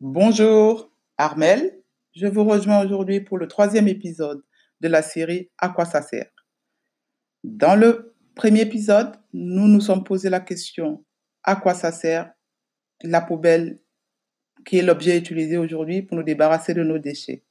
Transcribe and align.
Bonjour, 0.00 0.92
Armel. 1.18 1.82
Je 2.14 2.26
vous 2.26 2.44
rejoins 2.44 2.84
aujourd'hui 2.84 3.20
pour 3.20 3.36
le 3.38 3.48
troisième 3.48 3.88
épisode 3.88 4.42
de 4.80 4.88
la 4.88 5.02
série 5.02 5.50
À 5.58 5.70
quoi 5.70 5.84
ça 5.84 6.00
sert? 6.02 6.30
Dans 7.42 7.74
le 7.74 8.14
premier 8.36 8.60
épisode, 8.60 9.16
nous 9.32 9.66
nous 9.66 9.80
sommes 9.80 10.04
posé 10.04 10.30
la 10.30 10.40
question 10.40 11.04
à 11.42 11.56
quoi 11.56 11.74
ça 11.74 11.90
sert 11.90 12.32
la 13.02 13.22
poubelle 13.22 13.80
qui 14.64 14.78
est 14.78 14.82
l'objet 14.82 15.18
utilisé 15.18 15.56
aujourd'hui 15.56 16.02
pour 16.02 16.16
nous 16.16 16.22
débarrasser 16.22 16.74
de 16.74 16.82
nos 16.82 16.98
déchets? 16.98 17.44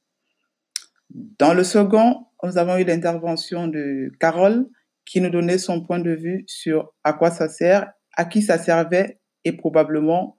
Dans 1.10 1.54
le 1.54 1.64
second, 1.64 2.26
nous 2.42 2.56
avons 2.58 2.76
eu 2.78 2.84
l'intervention 2.84 3.66
de 3.66 4.12
Carole 4.20 4.66
qui 5.04 5.20
nous 5.20 5.30
donnait 5.30 5.58
son 5.58 5.82
point 5.82 5.98
de 5.98 6.12
vue 6.12 6.44
sur 6.46 6.92
à 7.04 7.12
quoi 7.12 7.30
ça 7.30 7.48
sert, 7.48 7.92
à 8.16 8.24
qui 8.24 8.42
ça 8.42 8.58
servait 8.58 9.18
et 9.44 9.52
probablement 9.52 10.38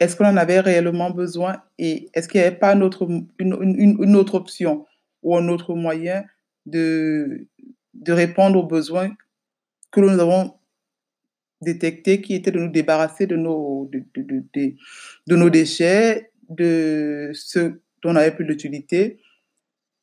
est-ce 0.00 0.16
qu'on 0.16 0.26
en 0.26 0.36
avait 0.36 0.60
réellement 0.60 1.10
besoin 1.10 1.62
et 1.78 2.10
est-ce 2.14 2.28
qu'il 2.28 2.40
n'y 2.40 2.46
avait 2.46 2.56
pas 2.56 2.74
une 2.74 2.82
autre, 2.82 4.34
option 4.34 4.86
ou 5.22 5.36
un 5.36 5.48
autre 5.48 5.74
moyen 5.74 6.24
de, 6.66 7.46
répondre 8.08 8.58
aux 8.58 8.66
besoins 8.66 9.14
que 9.92 10.00
nous 10.00 10.18
avons 10.18 10.54
détectés 11.60 12.20
qui 12.20 12.34
étaient 12.34 12.50
de 12.50 12.58
nous 12.58 12.70
débarrasser 12.70 13.26
de 13.26 13.36
nos, 13.36 13.88
de, 13.92 14.04
de, 14.14 15.36
nos 15.36 15.48
déchets, 15.48 16.32
de 16.48 17.30
ceux 17.32 17.83
on 18.08 18.14
n'avait 18.14 18.34
plus 18.34 18.44
d'utilité. 18.44 19.20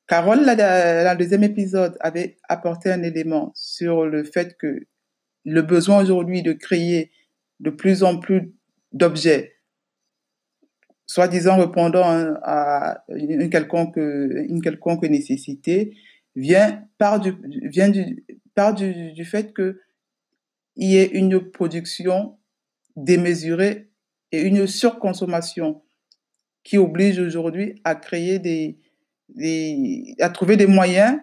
Carole, 0.07 0.45
dans 0.45 1.17
le 1.17 1.17
deuxième 1.17 1.43
épisode, 1.43 1.97
avait 1.99 2.37
apporté 2.49 2.91
un 2.91 3.03
élément 3.03 3.51
sur 3.55 4.05
le 4.05 4.23
fait 4.23 4.57
que 4.57 4.87
le 5.45 5.61
besoin 5.61 6.01
aujourd'hui 6.01 6.43
de 6.43 6.53
créer 6.53 7.11
de 7.59 7.69
plus 7.69 8.03
en 8.03 8.17
plus 8.17 8.53
d'objets 8.91 9.53
soi-disant 11.11 11.57
répondant 11.57 12.05
à 12.41 13.03
une 13.09 13.49
quelconque, 13.49 13.97
nécessité, 13.97 15.97
vient 16.37 16.87
du, 17.19 19.11
du 19.11 19.25
fait 19.25 19.53
qu'il 19.53 19.75
y 20.77 20.95
ait 20.95 21.11
une 21.11 21.51
production 21.51 22.37
démesurée 22.95 23.89
et 24.31 24.41
une 24.41 24.67
surconsommation 24.67 25.81
qui 26.63 26.77
oblige 26.77 27.19
aujourd'hui 27.19 27.79
à 27.83 27.95
créer 27.95 28.39
des, 28.39 28.77
à 30.19 30.29
trouver 30.29 30.57
des 30.57 30.67
moyens 30.67 31.19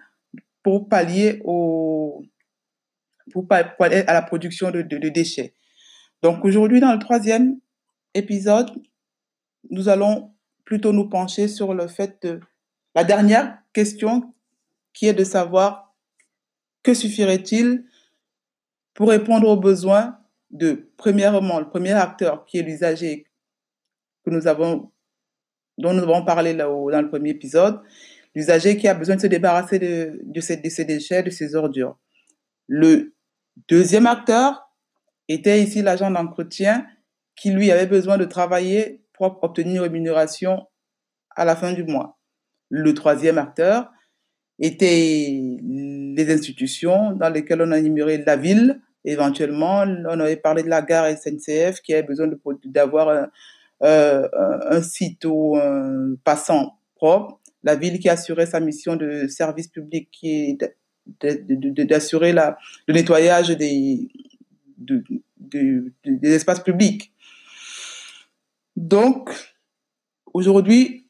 pour 0.62 0.88
pallier 0.88 1.40
au, 1.44 2.22
pour 3.32 3.46
pallier 3.46 4.04
à 4.06 4.12
la 4.12 4.22
production 4.22 4.70
de 4.70 5.08
déchets. 5.08 5.54
Donc 6.22 6.44
aujourd'hui, 6.44 6.80
dans 6.80 6.92
le 6.92 6.98
troisième 6.98 7.60
épisode, 8.14 8.70
nous 9.70 9.88
allons 9.88 10.32
plutôt 10.64 10.92
nous 10.92 11.08
pencher 11.08 11.48
sur 11.48 11.74
le 11.74 11.86
fait 11.88 12.20
de 12.22 12.40
la 12.94 13.04
dernière 13.04 13.58
question 13.72 14.34
qui 14.92 15.06
est 15.06 15.14
de 15.14 15.24
savoir 15.24 15.94
que 16.82 16.94
suffirait-il 16.94 17.84
pour 18.94 19.10
répondre 19.10 19.48
aux 19.48 19.56
besoins 19.56 20.18
de, 20.50 20.90
premièrement, 20.96 21.60
le 21.60 21.68
premier 21.68 21.92
acteur 21.92 22.44
qui 22.46 22.58
est 22.58 22.62
l'usager 22.62 23.26
que 24.24 24.30
nous 24.30 24.46
avons, 24.46 24.90
dont 25.78 25.94
nous 25.94 26.02
avons 26.02 26.24
parlé 26.24 26.52
là 26.52 26.64
dans 26.64 27.00
le 27.00 27.08
premier 27.08 27.30
épisode, 27.30 27.80
l'usager 28.34 28.76
qui 28.76 28.88
a 28.88 28.94
besoin 28.94 29.16
de 29.16 29.20
se 29.20 29.26
débarrasser 29.26 29.78
de, 29.78 30.20
de, 30.22 30.40
ces 30.40 30.84
déchets, 30.84 31.22
de 31.22 31.30
ces 31.30 31.54
ordures. 31.54 31.96
Le 32.66 33.14
deuxième 33.68 34.06
acteur 34.06 34.70
était 35.28 35.62
ici 35.62 35.82
l'agent 35.82 36.10
d'entretien 36.10 36.86
qui, 37.36 37.50
lui, 37.50 37.70
avait 37.70 37.86
besoin 37.86 38.18
de 38.18 38.24
travailler 38.24 39.04
pour 39.12 39.38
obtenir 39.42 39.76
une 39.76 39.80
rémunération 39.80 40.66
à 41.36 41.44
la 41.44 41.56
fin 41.56 41.72
du 41.72 41.84
mois. 41.84 42.18
Le 42.68 42.92
troisième 42.94 43.38
acteur 43.38 43.90
était 44.58 45.40
les 45.62 46.32
institutions 46.34 47.12
dans 47.12 47.28
lesquelles 47.28 47.62
on 47.62 47.70
a 47.70 47.78
énuméré 47.78 48.18
la 48.18 48.36
ville, 48.36 48.80
éventuellement. 49.04 49.84
On 50.08 50.20
avait 50.20 50.36
parlé 50.36 50.62
de 50.62 50.68
la 50.68 50.82
gare 50.82 51.06
SNCF 51.16 51.80
qui 51.80 51.94
avait 51.94 52.02
besoin 52.02 52.28
d'avoir 52.64 53.28
euh, 53.82 54.28
un, 54.68 54.82
site 54.82 55.24
ou 55.24 55.56
un 55.56 56.14
passant 56.24 56.78
propre. 56.94 57.40
La 57.62 57.76
ville 57.76 57.98
qui 57.98 58.08
assurait 58.08 58.46
sa 58.46 58.60
mission 58.60 58.96
de 58.96 59.26
service 59.28 59.68
public, 59.68 60.08
qui 60.10 60.30
est 60.30 60.76
d'assurer 61.86 62.32
le 62.32 62.92
nettoyage 62.92 63.48
des, 63.48 64.08
des 64.76 66.34
espaces 66.34 66.60
publics. 66.60 67.12
Donc, 68.76 69.30
aujourd'hui, 70.32 71.08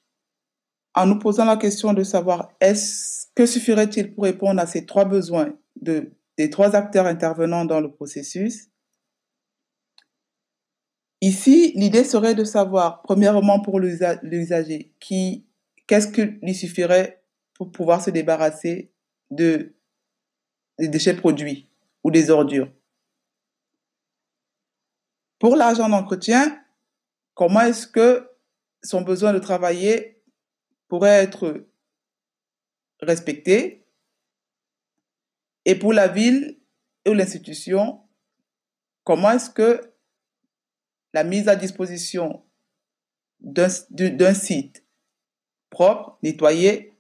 en 0.95 1.07
nous 1.07 1.19
posant 1.19 1.45
la 1.45 1.57
question 1.57 1.93
de 1.93 2.03
savoir 2.03 2.53
est-ce 2.61 3.27
que 3.35 3.47
suffirait-il 3.47 4.15
pour 4.15 4.25
répondre 4.25 4.61
à 4.61 4.67
ces 4.67 4.87
trois 4.87 5.05
besoins 5.05 5.53
de, 5.81 6.13
des 6.37 6.51
trois 6.51 6.75
acteurs 6.75 7.07
intervenant 7.07 7.65
dans 7.65 7.81
le 7.81 7.91
processus, 7.91 8.69
ici, 11.21 11.73
l'idée 11.75 12.05
serait 12.05 12.35
de 12.35 12.45
savoir, 12.45 13.03
premièrement 13.03 13.61
pour 13.61 13.81
l'usager, 13.81 14.93
qui, 15.01 15.47
qu'est-ce 15.87 16.09
qu'il 16.09 16.39
lui 16.43 16.55
suffirait 16.55 17.23
pour 17.55 17.71
pouvoir 17.71 18.03
se 18.03 18.11
débarrasser 18.11 18.93
de, 19.31 19.75
des 20.79 20.89
déchets 20.89 21.17
produits 21.17 21.69
ou 22.05 22.11
des 22.11 22.31
ordures. 22.31 22.71
Pour 25.39 25.57
l'argent 25.57 25.89
d'entretien, 25.89 26.59
Comment 27.39 27.61
est-ce 27.61 27.87
que 27.87 28.29
son 28.83 29.03
besoin 29.03 29.33
de 29.33 29.39
travailler 29.39 30.25
pourrait 30.89 31.23
être 31.23 31.69
respecté? 33.01 33.87
Et 35.65 35.77
pour 35.77 35.93
la 35.93 36.09
ville 36.09 36.59
ou 37.07 37.13
l'institution, 37.13 38.01
comment 39.05 39.31
est-ce 39.31 39.51
que 39.51 39.95
la 41.13 41.25
mise 41.25 41.49
à 41.49 41.57
disposition 41.57 42.45
d'un 43.41 44.35
site 44.35 44.85
propre, 45.71 46.19
nettoyé, 46.23 46.95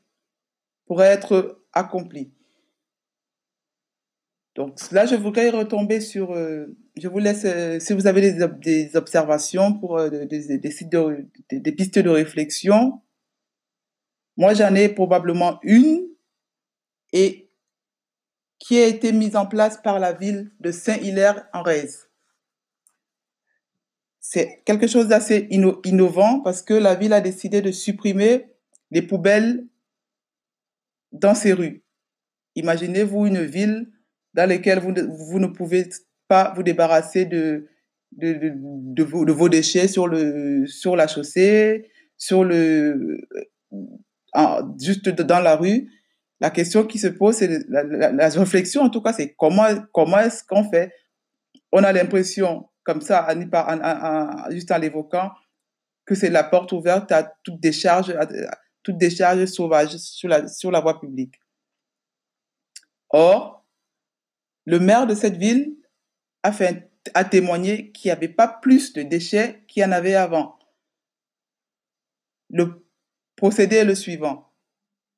pourrait 0.86 1.08
être 1.08 1.62
accomplie 1.72 2.32
donc 4.58 4.76
là, 4.90 5.06
je 5.06 5.14
voudrais 5.14 5.50
retomber 5.50 6.00
sur, 6.00 6.32
euh, 6.32 6.66
je 7.00 7.06
vous 7.06 7.20
laisse, 7.20 7.44
euh, 7.44 7.78
si 7.78 7.92
vous 7.92 8.08
avez 8.08 8.32
des, 8.32 8.96
observations 8.96 9.72
pour 9.72 9.98
euh, 9.98 10.10
des, 10.10 10.58
pistes 11.70 11.98
de 12.00 12.08
réflexion, 12.08 13.00
moi 14.36 14.54
j'en 14.54 14.74
ai 14.74 14.88
probablement 14.88 15.60
une 15.62 16.08
et 17.12 17.52
qui 18.58 18.80
a 18.80 18.86
été 18.88 19.12
mise 19.12 19.36
en 19.36 19.46
place 19.46 19.80
par 19.80 20.00
la 20.00 20.12
ville 20.12 20.50
de 20.58 20.72
Saint-Hilaire 20.72 21.46
en 21.52 21.62
Rèze. 21.62 22.07
C'est 24.30 24.60
quelque 24.66 24.86
chose 24.86 25.08
d'assez 25.08 25.48
innovant 25.50 26.40
parce 26.40 26.60
que 26.60 26.74
la 26.74 26.94
ville 26.94 27.14
a 27.14 27.22
décidé 27.22 27.62
de 27.62 27.70
supprimer 27.70 28.44
les 28.90 29.00
poubelles 29.00 29.66
dans 31.12 31.34
ses 31.34 31.54
rues. 31.54 31.82
Imaginez-vous 32.54 33.24
une 33.24 33.42
ville 33.42 33.90
dans 34.34 34.46
lesquels 34.46 34.80
vous, 34.80 34.92
vous 35.30 35.38
ne 35.38 35.46
pouvez 35.46 35.88
pas 36.28 36.52
vous 36.54 36.62
débarrasser 36.62 37.24
de, 37.24 37.68
de, 38.12 38.52
de, 38.52 39.02
vos, 39.02 39.24
de 39.24 39.32
vos 39.32 39.48
déchets 39.48 39.88
sur, 39.88 40.06
le, 40.06 40.66
sur 40.66 40.94
la 40.94 41.06
chaussée, 41.06 41.88
sur 42.18 42.44
le, 42.44 43.26
juste 44.78 45.08
dans 45.08 45.40
la 45.40 45.56
rue. 45.56 45.90
La 46.40 46.50
question 46.50 46.84
qui 46.84 46.98
se 46.98 47.06
pose, 47.06 47.36
c'est 47.36 47.66
la, 47.70 47.82
la, 47.82 48.28
réflexion 48.28 48.82
en 48.82 48.90
tout 48.90 49.00
cas, 49.00 49.14
c'est 49.14 49.32
comment, 49.38 49.68
comment 49.90 50.18
est-ce 50.18 50.44
qu'on 50.44 50.68
fait? 50.68 50.92
On 51.72 51.82
a 51.82 51.94
l'impression, 51.94 52.66
comme 52.88 53.02
ça, 53.02 53.28
juste 54.48 54.72
en 54.72 54.78
l'évoquant, 54.78 55.30
que 56.06 56.14
c'est 56.14 56.30
la 56.30 56.42
porte 56.42 56.72
ouverte 56.72 57.12
à 57.12 57.22
toute 57.44 57.60
décharge, 57.60 58.14
sauvage 59.44 59.98
sur 59.98 60.30
la, 60.30 60.48
sur 60.48 60.70
la 60.70 60.80
voie 60.80 60.98
publique. 60.98 61.34
Or, 63.10 63.68
le 64.64 64.80
maire 64.80 65.06
de 65.06 65.14
cette 65.14 65.36
ville 65.36 65.76
a, 66.42 66.50
fait, 66.50 66.90
a 67.12 67.26
témoigné 67.26 67.92
qu'il 67.92 68.08
n'y 68.08 68.12
avait 68.12 68.30
pas 68.30 68.48
plus 68.48 68.94
de 68.94 69.02
déchets 69.02 69.62
qu'il 69.68 69.82
y 69.82 69.84
en 69.84 69.92
avait 69.92 70.14
avant. 70.14 70.58
Le 72.48 72.86
procédé 73.36 73.76
est 73.76 73.84
le 73.84 73.94
suivant. 73.94 74.50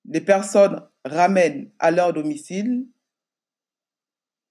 Les 0.07 0.21
personnes 0.21 0.85
ramènent 1.05 1.71
à 1.79 1.93
leur 1.93 2.13
domicile 2.13 2.89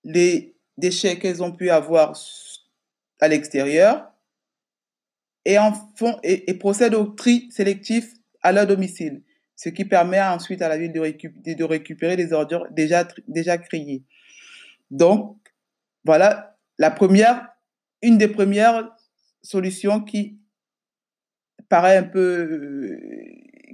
les 0.05 0.55
déchets 0.77 1.19
qu'elles 1.19 1.43
ont 1.43 1.51
pu 1.51 1.69
avoir 1.69 2.15
à 3.19 3.27
l'extérieur 3.27 4.11
et, 5.45 5.59
en 5.59 5.73
au 6.95 7.05
tri 7.05 7.49
sélectif 7.51 8.13
à 8.41 8.51
leur 8.51 8.67
domicile. 8.67 9.23
ce 9.59 9.67
qui 9.67 9.83
permet 9.83 10.21
ensuite 10.21 10.61
à 10.61 10.69
la 10.69 10.77
ville 10.77 10.93
de, 10.93 11.01
récup- 11.01 11.43
de 11.43 11.63
récupérer 11.65 12.15
les 12.15 12.31
ordures 12.31 12.65
déjà, 12.71 13.05
déjà 13.27 13.57
triées. 13.57 14.05
Donc, 14.89 15.37
voilà 16.05 16.57
la 16.77 16.91
première, 16.91 17.45
une 18.01 18.17
des 18.17 18.29
premières 18.29 18.89
solutions 19.43 19.99
qui 19.99 20.39
paraît 21.67 21.97
un 21.97 22.03
peu, 22.03 22.53
euh, 22.53 22.97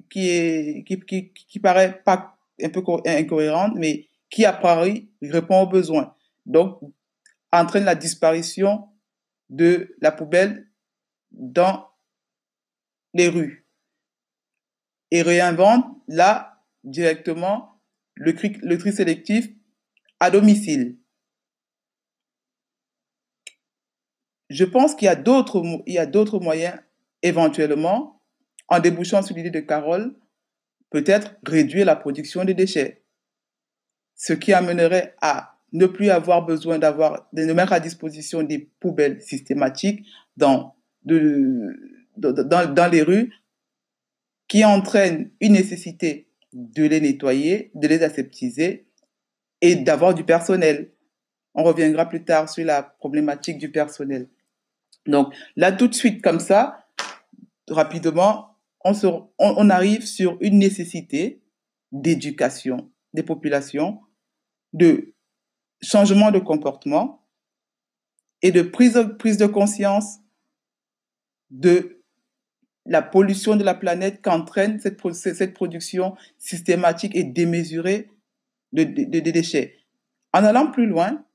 qui 0.09 1.59
paraît 1.61 2.01
pas 2.03 2.35
un 2.63 2.69
peu 2.69 2.81
co- 2.81 3.03
incohérente, 3.05 3.73
mais 3.75 4.07
qui 4.31 4.43
à 4.43 4.53
Paris 4.53 5.11
répond 5.21 5.61
aux 5.61 5.69
besoins. 5.69 6.15
Donc, 6.47 6.79
entraîne 7.51 7.85
la 7.85 7.93
disparition 7.93 8.87
de 9.49 9.95
la 10.01 10.11
poubelle 10.11 10.71
dans 11.31 11.89
les 13.13 13.27
rues 13.27 13.65
et 15.11 15.21
réinvente 15.21 15.85
là 16.07 16.63
directement 16.83 17.81
le 18.15 18.33
tri, 18.33 18.57
le 18.61 18.77
tri 18.77 18.93
sélectif 18.93 19.49
à 20.19 20.31
domicile. 20.31 20.97
Je 24.49 24.63
pense 24.63 24.95
qu'il 24.95 25.05
y 25.05 25.09
a 25.09 25.15
d'autres 25.15 25.61
mo- 25.61 25.83
il 25.85 25.93
y 25.93 25.97
a 25.97 26.05
d'autres 26.05 26.39
moyens 26.39 26.79
éventuellement 27.21 28.21
en 28.67 28.79
débouchant 28.79 29.21
sur 29.21 29.35
l'idée 29.35 29.51
de 29.51 29.59
Carole, 29.59 30.15
peut-être 30.89 31.35
réduire 31.43 31.85
la 31.85 31.95
production 31.95 32.45
des 32.45 32.53
déchets, 32.53 33.03
ce 34.15 34.33
qui 34.33 34.53
amènerait 34.53 35.15
à 35.21 35.54
ne 35.75 35.85
plus 35.85 36.09
avoir 36.09 36.45
besoin 36.45 36.79
d'avoir 36.79 37.27
de 37.33 37.51
mettre 37.53 37.73
à 37.73 37.79
disposition 37.79 38.43
des 38.43 38.59
poubelles 38.79 39.21
systématiques 39.21 40.05
dans 40.37 40.75
dans, 41.03 42.73
dans 42.73 42.91
les 42.91 43.01
rues 43.01 43.31
qui 44.47 44.63
entraîne 44.63 45.31
une 45.41 45.53
nécessité 45.53 46.29
de 46.53 46.83
les 46.83 47.01
nettoyer, 47.01 47.71
de 47.75 47.87
les 47.87 48.03
aseptiser 48.03 48.87
et 49.61 49.75
d'avoir 49.75 50.13
du 50.13 50.23
personnel. 50.23 50.91
On 51.53 51.63
reviendra 51.63 52.07
plus 52.07 52.23
tard 52.23 52.49
sur 52.49 52.65
la 52.65 52.81
problématique 52.81 53.57
du 53.57 53.71
personnel. 53.71 54.29
Donc 55.05 55.33
là, 55.55 55.71
tout 55.71 55.87
de 55.87 55.93
suite, 55.93 56.21
comme 56.21 56.39
ça, 56.39 56.87
rapidement, 57.69 58.57
on, 58.83 58.93
se, 58.93 59.07
on 59.37 59.69
arrive 59.69 60.05
sur 60.05 60.37
une 60.41 60.59
nécessité 60.59 61.41
d'éducation 61.91 62.91
des 63.13 63.23
populations, 63.23 63.99
de 64.73 65.14
changement 65.81 66.31
de 66.31 66.39
comportement 66.39 67.25
et 68.41 68.51
de 68.51 68.61
prise, 68.61 68.99
prise 69.19 69.37
de 69.37 69.45
conscience 69.45 70.19
de 71.49 72.03
la 72.85 73.01
pollution 73.01 73.55
de 73.55 73.63
la 73.63 73.73
planète 73.73 74.21
qu'entraîne 74.21 74.79
cette, 74.79 74.99
cette 75.13 75.53
production 75.53 76.15
systématique 76.37 77.15
et 77.15 77.23
démesurée 77.23 78.11
de 78.73 78.83
déchets. 78.83 79.77
En 80.33 80.43
allant 80.43 80.69
plus 80.69 80.85
loin, 80.85 81.25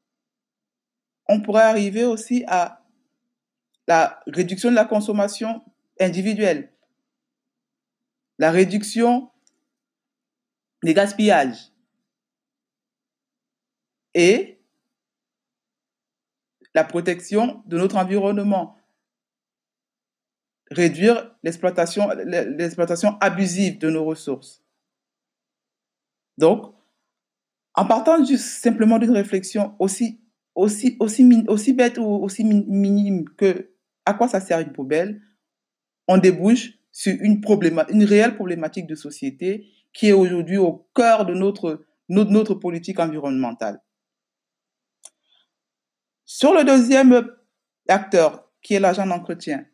on 1.29 1.41
pourrait 1.41 1.63
arriver 1.63 2.05
aussi 2.05 2.45
à 2.47 2.85
la 3.87 4.21
réduction 4.27 4.71
de 4.71 4.75
la 4.75 4.85
consommation 4.85 5.63
individuelle, 5.99 6.73
la 8.39 8.51
réduction 8.51 9.31
des 10.83 10.95
gaspillages 10.95 11.70
et 14.15 14.61
la 16.75 16.85
protection 16.85 17.63
de 17.67 17.79
notre 17.79 17.97
environnement 17.97 18.77
réduire 20.71 21.35
l'exploitation 21.43 22.09
abusive 23.21 23.79
de 23.79 23.91
nos 23.91 24.05
ressources. 24.05 24.63
Donc, 26.39 26.73
en 27.75 27.87
partant 27.87 28.25
simplement 28.25 28.99
d'une 28.99 29.11
réflexion 29.11 29.75
aussi, 29.79 30.21
bête 31.73 31.99
ou 31.99 32.05
aussi 32.05 32.45
min- 32.45 32.65
minime 32.67 33.29
que 33.37 33.71
à 34.05 34.15
quoi 34.15 34.29
ça 34.29 34.41
sert 34.41 34.61
une 34.61 34.73
poubelle, 34.73 35.21
on 36.09 36.19
débouche 36.19 36.79
sur 36.93 37.17
une, 37.21 37.41
réelle 38.05 38.35
problématique 38.35 38.87
de 38.87 38.95
société 38.95 39.67
qui 39.93 40.09
est 40.09 40.13
aujourd'hui 40.13 40.57
au 40.57 40.89
cœur 40.95 41.27
de 41.27 41.35
notre 41.35 42.55
politique 42.55 42.99
environnementale. 42.99 43.81
Sur 46.33 46.55
le 46.55 46.63
deuxième 46.63 47.29
acteur, 47.89 48.49
qui 48.63 48.75
est 48.75 48.79
l'agent 48.79 49.05
d'entretien, 49.05 49.67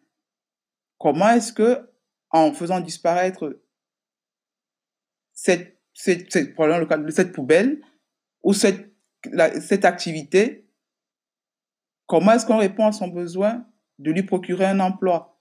comment 0.96 1.28
est-ce 1.28 1.52
que, 1.52 1.92
en 2.30 2.50
faisant 2.54 2.80
disparaître 2.80 3.60
cette, 5.34 5.78
poubelle 7.34 7.82
ou 8.42 8.54
cette 8.54 9.84
activité, 9.84 10.66
comment 12.06 12.32
est-ce 12.32 12.46
qu'on 12.46 12.56
répond 12.56 12.86
à 12.86 12.92
son 12.92 13.08
besoin 13.08 13.68
de 13.98 14.10
lui 14.10 14.22
procurer 14.22 14.64
un 14.64 14.80
emploi? 14.80 15.38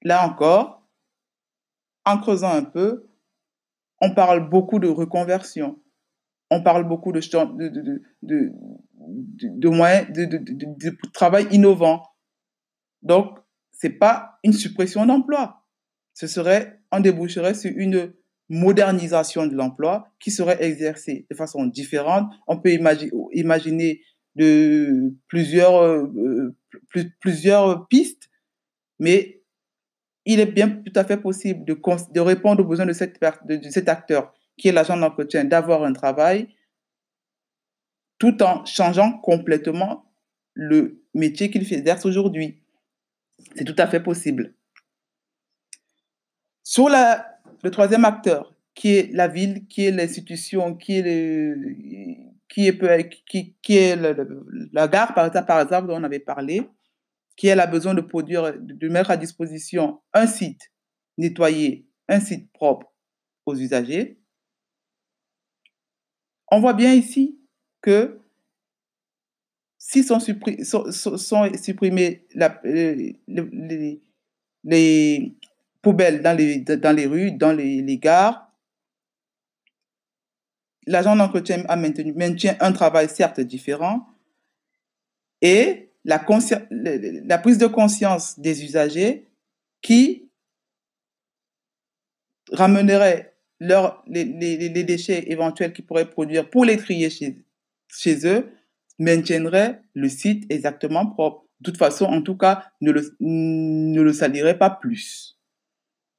Là 0.00 0.26
encore, 0.26 0.88
en 2.06 2.16
creusant 2.16 2.54
un 2.54 2.64
peu, 2.64 3.10
on 4.00 4.14
parle 4.14 4.48
beaucoup 4.48 4.78
de 4.78 4.88
reconversion, 4.88 5.83
on 6.50 6.62
parle 6.62 6.86
beaucoup 6.86 7.12
de, 7.12 7.20
moyens 9.68 10.06
de, 10.12 10.96
travail 11.12 11.46
innovant. 11.50 12.02
Donc, 13.02 13.38
c'est 13.72 13.90
pas 13.90 14.38
une 14.44 14.52
suppression 14.52 15.04
d'emploi. 15.06 15.64
Ce 16.14 16.26
serait, 16.26 16.80
on 16.92 17.00
déboucherait 17.00 17.54
sur 17.54 17.72
une 17.74 18.12
modernisation 18.48 19.46
de 19.46 19.54
l'emploi 19.54 20.12
qui 20.20 20.30
serait 20.30 20.62
exercée 20.62 21.26
de 21.30 21.36
façon 21.36 21.66
différente. 21.66 22.30
On 22.46 22.60
peut 22.60 22.70
imagi- 22.70 23.10
imaginer 23.32 24.00
euh, 24.40 25.10
plus- 26.88 27.10
plusieurs 27.20 27.88
pistes, 27.88 28.30
mais 28.98 29.42
il 30.24 30.40
est 30.40 30.46
bien 30.46 30.68
tout 30.68 30.92
à 30.94 31.04
fait 31.04 31.16
possible 31.16 31.64
de, 31.64 32.20
répondre 32.20 32.62
aux 32.62 32.66
besoins 32.66 32.86
de 32.86 32.92
cet 32.92 33.88
acteur 33.88 34.32
qui 34.56 34.68
est 34.68 34.72
l'agent 34.72 34.96
d'entretien, 34.96 35.44
d'avoir 35.44 35.84
un 35.84 35.92
travail 35.92 36.48
tout 38.18 38.42
en 38.42 38.64
changeant 38.64 39.18
complètement 39.18 40.12
le 40.54 41.02
métier 41.14 41.50
qu'il 41.50 41.70
exerce 41.72 42.06
aujourd'hui. 42.06 42.62
C'est 43.56 43.64
tout 43.64 43.74
à 43.78 43.86
fait 43.86 44.00
possible. 44.00 44.54
Sur 46.62 46.88
le 46.88 47.70
troisième 47.70 48.04
acteur, 48.04 48.54
qui 48.74 48.96
est 48.96 49.12
la 49.12 49.28
ville, 49.28 49.66
qui 49.68 49.84
est 49.84 49.90
l'institution, 49.90 50.74
qui 50.74 50.98
est, 50.98 51.54
qui 52.48 52.68
est, 52.68 53.96
la 54.72 54.88
gare, 54.88 55.14
par 55.14 55.26
exemple, 55.26 55.46
par 55.46 55.60
exemple, 55.60 55.88
dont 55.88 55.96
on 55.96 56.04
avait 56.04 56.18
parlé, 56.20 56.62
qui 57.36 57.50
a 57.50 57.66
besoin 57.66 57.94
de 57.94 58.00
produire, 58.00 58.54
de 58.58 58.88
mettre 58.88 59.10
à 59.10 59.16
disposition 59.16 60.00
un 60.12 60.26
site 60.26 60.72
nettoyé, 61.18 61.88
un 62.08 62.20
site 62.20 62.52
propre 62.52 62.92
aux 63.46 63.56
usagers. 63.56 64.18
On 66.48 66.60
voit 66.60 66.74
bien 66.74 66.92
ici 66.94 67.38
que 67.80 68.18
si 69.78 70.02
sont, 70.02 70.18
suppri- 70.18 70.64
sont, 70.64 70.90
sont- 70.90 71.16
sont 71.18 71.52
supprimées 71.60 72.26
la- 72.34 72.60
euh, 72.64 73.12
le- 73.28 73.50
les, 73.52 74.00
les 74.64 75.34
poubelles 75.82 76.22
dans 76.22 76.36
les, 76.36 76.58
rues, 77.06 77.32
dans 77.32 77.52
les, 77.52 77.82
gares, 77.98 78.50
l'agent 80.86 81.16
d'entretien 81.16 81.64
a 81.68 81.76
maintient 81.76 82.56
un 82.60 82.72
travail 82.72 83.08
certes 83.08 83.40
différent 83.40 84.06
et 85.42 85.90
la, 86.04 86.18
la 86.70 87.38
prise 87.38 87.58
de 87.58 87.66
conscience 87.66 88.38
des 88.38 88.64
usagers 88.64 89.26
qui 89.82 90.30
ramènerait 92.52 93.33
leur, 93.60 94.02
les, 94.06 94.24
les, 94.24 94.84
déchets 94.84 95.30
éventuels 95.30 95.72
qu'ils 95.72 95.86
pourraient 95.86 96.10
produire 96.10 96.48
pour 96.50 96.64
les 96.64 96.76
trier 96.76 97.10
chez, 97.10 97.44
chez 97.88 98.26
eux, 98.26 98.50
maintiendrait 98.98 99.82
le 99.94 100.08
site 100.08 100.50
exactement 100.50 101.06
propre. 101.06 101.46
De 101.60 101.70
toute 101.70 101.78
façon, 101.78 102.06
en 102.06 102.22
tout 102.22 102.36
cas, 102.36 102.64
ne 102.80 102.90
le, 102.90 103.16
ne 103.20 104.00
le 104.02 104.12
salirait 104.12 104.58
pas 104.58 104.70
plus. 104.70 105.38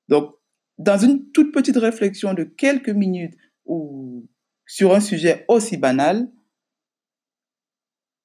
Donc, 0.07 0.33
dans 0.77 0.97
une 0.97 1.31
toute 1.31 1.53
petite 1.53 1.77
réflexion 1.77 2.33
de 2.33 2.43
quelques 2.43 2.89
minutes 2.89 3.35
ou 3.65 4.27
sur 4.65 4.93
un 4.93 4.99
sujet 4.99 5.45
aussi 5.47 5.77
banal, 5.77 6.29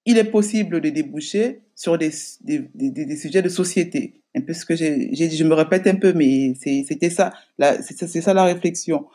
il 0.07 0.19
est 0.19 0.31
possible 0.31 0.81
de 0.81 0.89
déboucher 0.89 1.63
sur 1.81 1.97
des, 1.97 2.11
des, 2.43 2.59
des, 2.75 3.17
sujets 3.17 3.41
de 3.41 3.49
société. 3.49 4.21
Un 4.35 4.43
peu 4.43 4.53
ce 4.53 4.67
que 4.67 4.77
j'ai 4.77 5.07
dit, 5.07 5.35
je 5.35 5.45
me 5.45 5.55
répète 5.55 5.87
un 5.87 5.95
peu, 5.95 6.13
mais 6.13 6.53
c'était 6.55 7.09
ça, 7.09 7.33
c'est 7.81 8.21
ça 8.21 8.35
la 8.35 8.45
réflexion. 8.45 9.09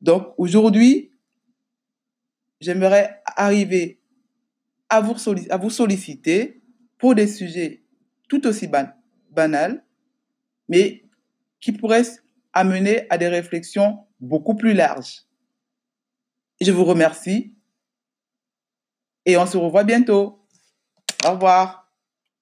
Donc 0.00 0.28
aujourd'hui, 0.38 1.10
j'aimerais 2.60 3.20
arriver 3.26 3.98
à 4.88 5.00
vous, 5.00 5.16
à 5.50 5.56
vous 5.56 5.70
solliciter 5.70 6.62
pour 6.98 7.16
des 7.16 7.26
sujets 7.26 7.82
tout 8.28 8.46
aussi 8.46 8.68
ban 8.68 8.86
banals, 9.32 9.84
mais 10.68 11.02
qui 11.60 11.72
pourraient 11.72 12.06
amener 12.52 13.08
à 13.10 13.18
des 13.18 13.26
réflexions 13.26 14.06
beaucoup 14.20 14.54
plus 14.54 14.72
larges. 14.72 15.24
Je 16.60 16.70
vous 16.70 16.84
remercie 16.84 17.56
et 19.26 19.36
on 19.36 19.46
se 19.46 19.56
revoit 19.56 19.82
bientôt. 19.82 20.41
Au 21.24 21.30
revoir. 21.32 21.81